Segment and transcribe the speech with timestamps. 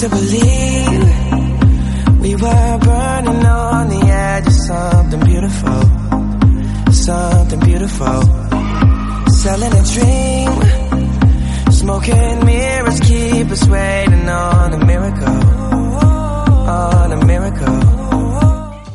[0.00, 1.02] to believe
[2.20, 5.82] we were burning on the edge of something beautiful,
[6.92, 8.22] something beautiful.
[9.42, 10.50] Selling a dream,
[11.72, 15.40] smoking mirrors keep us waiting on a miracle,
[16.68, 17.80] on a miracle.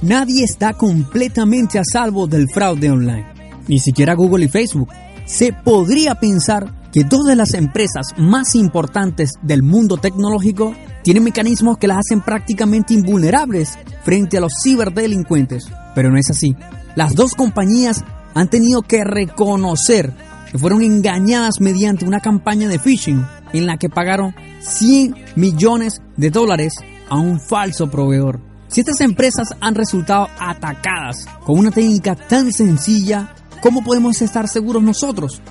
[0.04, 3.26] Nadie está completamente a salvo del fraude online,
[3.68, 4.90] ni siquiera Google y Facebook.
[5.26, 11.80] Se podría pensar que dos de las empresas más importantes del mundo tecnológico tienen mecanismos
[11.80, 15.66] que las hacen prácticamente invulnerables frente a los ciberdelincuentes,
[15.96, 16.56] pero no es así.
[16.96, 20.14] Las dos compañías han tenido que reconocer
[20.52, 26.30] que fueron engañadas mediante una campaña de phishing en la que pagaron 100 millones de
[26.30, 26.76] dólares
[27.10, 28.40] a un falso proveedor.
[28.68, 34.84] Si estas empresas han resultado atacadas con una técnica tan sencilla, ¿cómo podemos estar seguros
[34.84, 35.42] nosotros?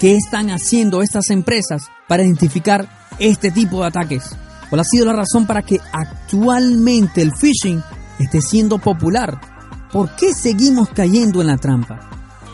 [0.00, 4.30] ¿Qué están haciendo estas empresas para identificar este tipo de ataques?
[4.70, 7.82] ¿Cuál ha sido la razón para que actualmente el phishing
[8.20, 9.40] esté siendo popular?
[9.90, 11.98] ¿Por qué seguimos cayendo en la trampa?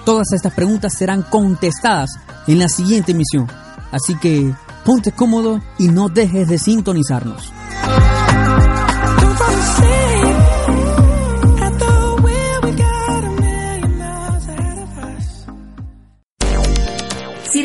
[0.06, 2.12] Todas estas preguntas serán contestadas
[2.46, 3.46] en la siguiente emisión.
[3.92, 7.52] Así que ponte cómodo y no dejes de sintonizarnos.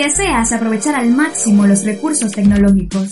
[0.10, 3.10] Deseas aprovechar al máximo los recursos tecnológicos,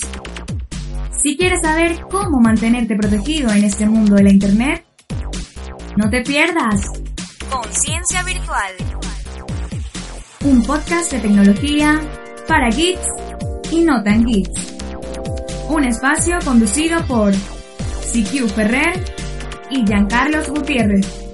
[1.22, 4.84] si quieres saber cómo mantenerte protegido en este mundo de la Internet,
[5.96, 6.82] no te pierdas
[7.52, 8.74] Conciencia Virtual,
[10.46, 12.02] un podcast de tecnología
[12.48, 13.08] para geeks
[13.70, 14.74] y no tan geeks.
[15.70, 19.04] Un espacio conducido por CQ Ferrer
[19.70, 21.27] y Giancarlos Gutiérrez.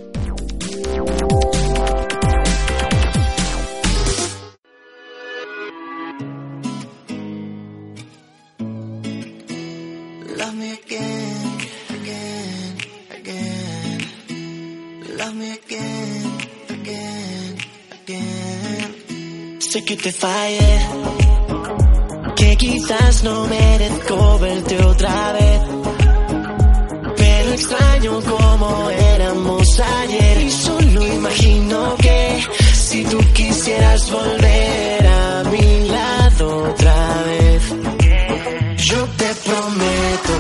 [19.73, 20.79] Sé que te fallé,
[22.35, 25.61] que quizás no merezco verte otra vez.
[27.17, 32.43] Pero extraño como éramos ayer y solo imagino que
[32.75, 37.63] si tú quisieras volver a mi lado otra vez.
[38.77, 40.33] Yo te prometo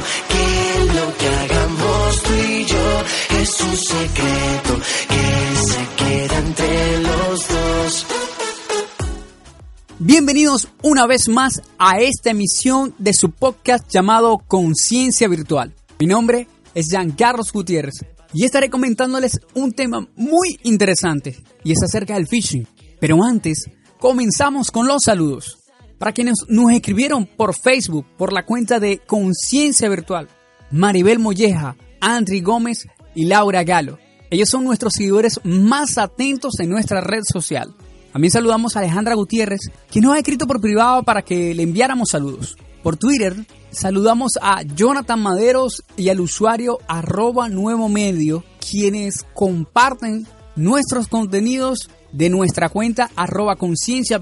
[10.15, 15.73] Bienvenidos una vez más a esta emisión de su podcast llamado Conciencia Virtual.
[15.99, 17.95] Mi nombre es Giancarlos Gutiérrez
[18.31, 22.67] y estaré comentándoles un tema muy interesante y es acerca del phishing.
[22.99, 25.57] Pero antes, comenzamos con los saludos.
[25.97, 30.27] Para quienes nos escribieron por Facebook, por la cuenta de Conciencia Virtual,
[30.69, 32.85] Maribel Molleja, Andri Gómez
[33.15, 33.97] y Laura Galo.
[34.29, 37.73] Ellos son nuestros seguidores más atentos en nuestra red social.
[38.13, 42.09] También saludamos a Alejandra Gutiérrez, que nos ha escrito por privado para que le enviáramos
[42.11, 42.55] saludos.
[42.83, 43.35] Por Twitter,
[43.71, 52.29] saludamos a Jonathan Maderos y al usuario arroba nuevo medio, quienes comparten nuestros contenidos de
[52.29, 54.19] nuestra cuenta arroba conciencia.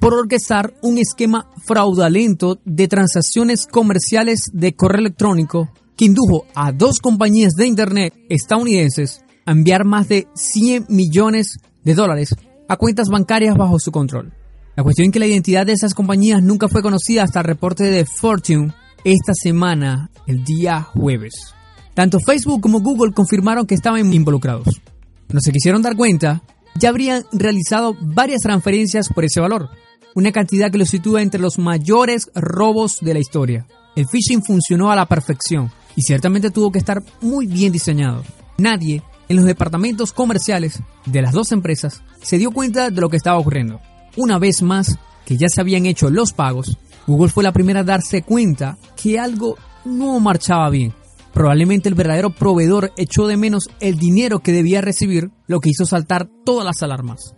[0.00, 7.00] por orquestar un esquema fraudulento de transacciones comerciales de correo electrónico que indujo a dos
[7.00, 12.34] compañías de Internet estadounidenses a enviar más de 100 millones de dólares
[12.68, 14.32] a cuentas bancarias bajo su control.
[14.74, 17.84] La cuestión es que la identidad de esas compañías nunca fue conocida hasta el reporte
[17.84, 18.72] de Fortune
[19.04, 21.54] esta semana, el día jueves.
[21.94, 24.80] Tanto Facebook como Google confirmaron que estaban involucrados.
[25.28, 26.42] No se quisieron dar cuenta,
[26.74, 29.70] ya habrían realizado varias transferencias por ese valor,
[30.14, 33.66] una cantidad que los sitúa entre los mayores robos de la historia.
[33.96, 38.24] El phishing funcionó a la perfección y ciertamente tuvo que estar muy bien diseñado.
[38.58, 43.16] Nadie en los departamentos comerciales de las dos empresas se dio cuenta de lo que
[43.16, 43.80] estaba ocurriendo.
[44.16, 47.84] Una vez más, que ya se habían hecho los pagos, Google fue la primera a
[47.84, 50.94] darse cuenta que algo no marchaba bien.
[51.32, 55.86] Probablemente el verdadero proveedor echó de menos el dinero que debía recibir, lo que hizo
[55.86, 57.34] saltar todas las alarmas.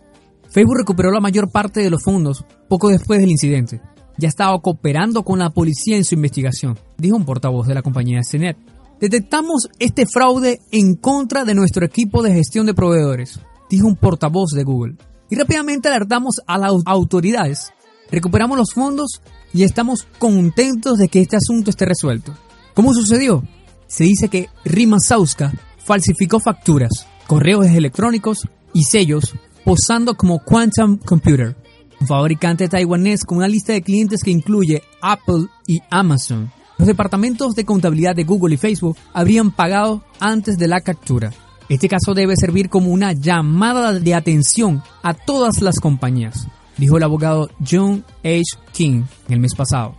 [0.49, 3.81] Facebook recuperó la mayor parte de los fondos poco después del incidente.
[4.17, 8.21] Ya estaba cooperando con la policía en su investigación, dijo un portavoz de la compañía
[8.23, 8.57] CNET.
[8.99, 13.39] Detectamos este fraude en contra de nuestro equipo de gestión de proveedores,
[13.69, 14.95] dijo un portavoz de Google.
[15.29, 17.73] Y rápidamente alertamos a las autoridades.
[18.09, 19.21] Recuperamos los fondos
[19.53, 22.33] y estamos contentos de que este asunto esté resuelto.
[22.73, 23.43] ¿Cómo sucedió?
[23.87, 31.55] Se dice que Rima Sauska falsificó facturas, correos electrónicos y sellos posando como Quantum Computer,
[31.99, 36.51] un fabricante taiwanés con una lista de clientes que incluye Apple y Amazon.
[36.77, 41.31] Los departamentos de contabilidad de Google y Facebook habrían pagado antes de la captura.
[41.69, 46.47] Este caso debe servir como una llamada de atención a todas las compañías,
[46.77, 48.43] dijo el abogado John H.
[48.71, 49.95] King el mes pasado.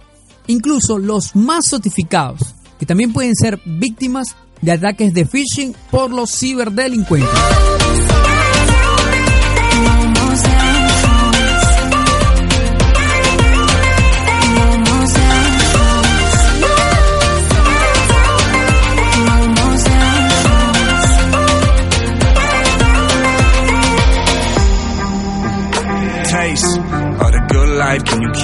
[0.46, 6.30] Incluso los más notificados, que también pueden ser víctimas de ataques de phishing por los
[6.30, 7.65] ciberdelincuentes.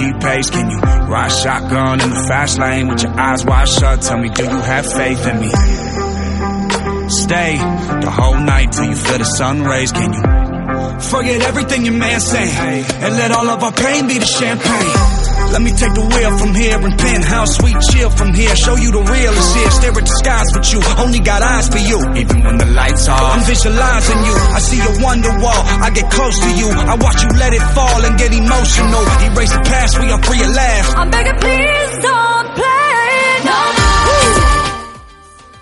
[0.02, 0.50] Keep pace?
[0.50, 4.02] Can you ride shotgun in the fast lane with your eyes wide shut?
[4.02, 5.48] Tell me, do you have faith in me?
[7.08, 9.92] Stay the whole night till you feel the sun rays.
[9.92, 10.22] Can you
[11.00, 12.48] forget everything your man say
[13.04, 15.21] and let all of our pain be the champagne?
[15.52, 18.56] Let me take the wheel from here and penthouse sweet chill from here.
[18.56, 19.70] Show you the real is here.
[19.70, 20.80] Stare at the skies with you.
[20.96, 22.00] Only got eyes for you.
[22.16, 24.32] Even when the lights off, I'm visualizing you.
[24.32, 25.62] I see your wonder wall.
[25.84, 26.72] I get close to you.
[26.72, 29.04] I watch you let it fall and get emotional.
[29.28, 30.00] Erase the past.
[30.00, 30.96] We are free at last.
[30.96, 33.28] I'm begging, please don't play.
[33.44, 33.92] No, no.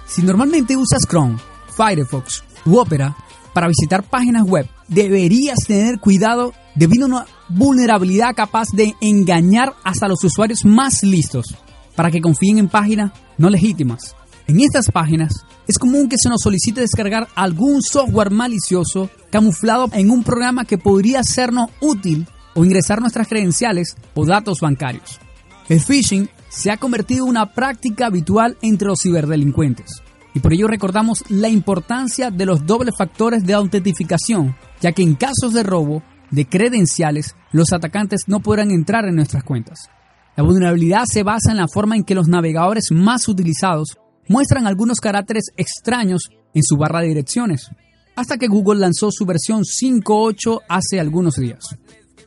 [0.06, 1.34] Si normalmente usas Chrome,
[1.74, 3.16] Firefox u Opera
[3.52, 10.08] para visitar páginas web, deberías tener cuidado debido a una vulnerabilidad capaz de engañar hasta
[10.08, 11.56] los usuarios más listos
[11.94, 14.14] para que confíen en páginas no legítimas.
[14.46, 20.10] En estas páginas es común que se nos solicite descargar algún software malicioso camuflado en
[20.10, 25.20] un programa que podría sernos útil o ingresar nuestras credenciales o datos bancarios.
[25.68, 30.02] El phishing se ha convertido en una práctica habitual entre los ciberdelincuentes
[30.34, 35.14] y por ello recordamos la importancia de los dobles factores de autentificación, ya que en
[35.14, 39.88] casos de robo de credenciales, los atacantes no podrán entrar en nuestras cuentas.
[40.36, 45.00] La vulnerabilidad se basa en la forma en que los navegadores más utilizados muestran algunos
[45.00, 47.68] caracteres extraños en su barra de direcciones,
[48.16, 51.76] hasta que Google lanzó su versión 5.8 hace algunos días.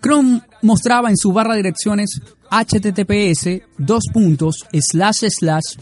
[0.01, 5.77] Chrome mostraba en su barra de direcciones https dos puntos slash slash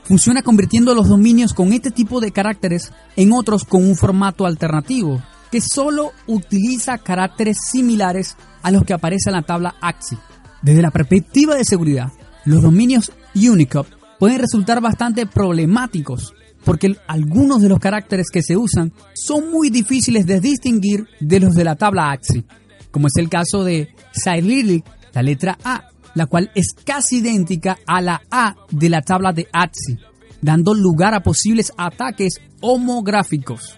[0.04, 5.24] Funciona convirtiendo los dominios con este tipo de caracteres en otros con un formato alternativo,
[5.52, 10.18] que solo utiliza caracteres similares a los que aparecen en la tabla AXI.
[10.62, 12.12] Desde la perspectiva de seguridad,
[12.46, 16.34] los dominios Unicode pueden resultar bastante problemáticos,
[16.64, 21.54] porque algunos de los caracteres que se usan son muy difíciles de distinguir de los
[21.54, 22.46] de la tabla AXI,
[22.92, 28.02] como es el caso de Cyrillic, la letra A, la cual es casi idéntica a
[28.02, 30.00] la A de la tabla de AXI,
[30.42, 33.78] dando lugar a posibles ataques homográficos.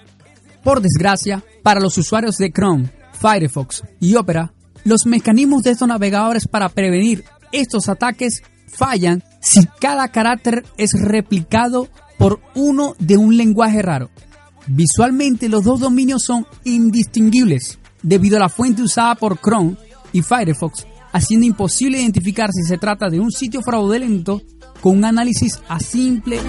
[0.63, 6.47] Por desgracia, para los usuarios de Chrome, Firefox y Opera, los mecanismos de estos navegadores
[6.47, 13.81] para prevenir estos ataques fallan si cada carácter es replicado por uno de un lenguaje
[13.81, 14.09] raro.
[14.67, 19.77] Visualmente los dos dominios son indistinguibles debido a la fuente usada por Chrome
[20.11, 24.41] y Firefox, haciendo imposible identificar si se trata de un sitio fraudulento
[24.81, 26.39] con un análisis a simple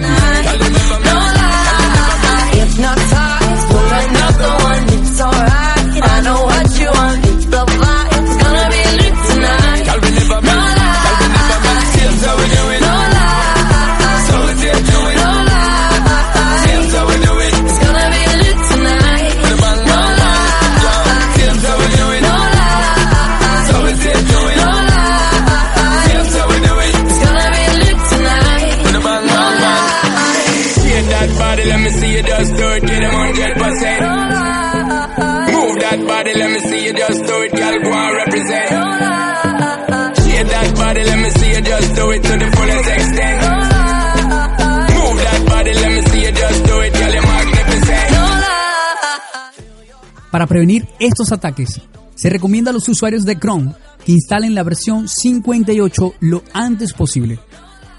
[50.31, 51.81] Para prevenir estos ataques,
[52.15, 53.73] se recomienda a los usuarios de Chrome
[54.05, 57.39] que instalen la versión 58 lo antes posible.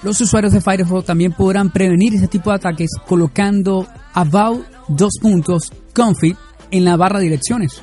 [0.02, 5.74] Los usuarios de Firefox también podrán prevenir este tipo de ataques colocando about dos puntos
[5.94, 6.38] config
[6.72, 7.82] en la barra de direcciones,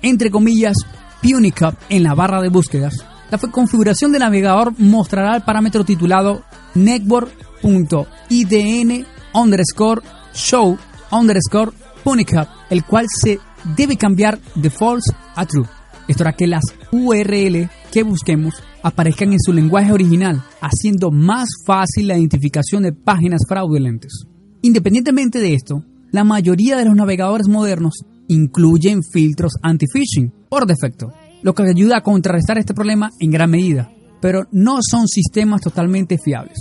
[0.00, 0.76] entre comillas
[1.22, 3.04] Punicap en la barra de búsquedas.
[3.30, 6.42] La configuración del navegador mostrará el parámetro titulado
[6.74, 10.78] network.idn underscore show
[11.10, 11.72] underscore
[12.02, 13.38] punicap, el cual se
[13.76, 15.66] debe cambiar de false a true.
[16.06, 22.08] Esto hará que las URL que busquemos aparezcan en su lenguaje original, haciendo más fácil
[22.08, 24.26] la identificación de páginas fraudulentas.
[24.62, 31.12] Independientemente de esto, la mayoría de los navegadores modernos incluyen filtros anti-phishing por defecto,
[31.42, 36.18] lo que ayuda a contrarrestar este problema en gran medida, pero no son sistemas totalmente
[36.18, 36.58] fiables.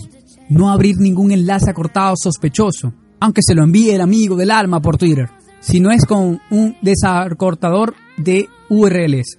[0.50, 4.98] No abrir ningún enlace acortado sospechoso, aunque se lo envíe el amigo del alma por
[4.98, 9.38] Twitter si no es con un desacortador de URLs.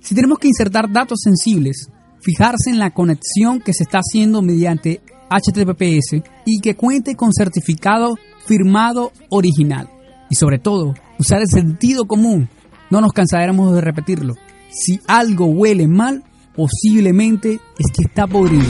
[0.00, 1.88] Si tenemos que insertar datos sensibles,
[2.24, 8.16] fijarse en la conexión que se está haciendo mediante HTTPS y que cuente con certificado
[8.46, 9.88] firmado original.
[10.30, 12.48] Y sobre todo, usar el sentido común.
[12.90, 14.34] No nos cansaremos de repetirlo.
[14.70, 18.64] Si algo huele mal, posiblemente es que está podrido.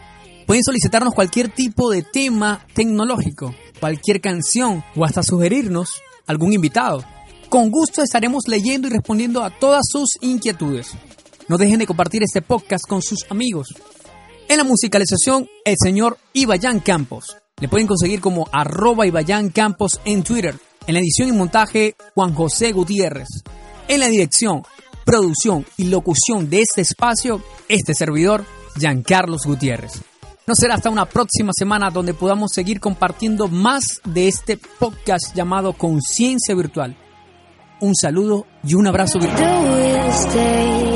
[0.47, 7.03] Pueden solicitarnos cualquier tipo de tema tecnológico, cualquier canción o hasta sugerirnos algún invitado.
[7.49, 10.95] Con gusto estaremos leyendo y respondiendo a todas sus inquietudes.
[11.49, 13.75] No dejen de compartir este podcast con sus amigos.
[14.49, 17.37] En la musicalización, el señor Ibayan Campos.
[17.61, 20.57] Le pueden conseguir como arroba Ibayan Campos en Twitter.
[20.87, 23.29] En la edición y montaje, Juan José Gutiérrez.
[23.89, 24.63] En la dirección,
[25.05, 28.45] producción y locución de este espacio, este servidor,
[28.77, 30.03] Giancarlos Gutiérrez.
[30.47, 35.73] No será hasta una próxima semana donde podamos seguir compartiendo más de este podcast llamado
[35.75, 36.97] Conciencia Virtual.
[37.81, 40.94] Un saludo y un abrazo virtual.